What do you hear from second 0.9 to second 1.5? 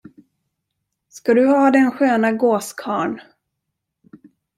Ska du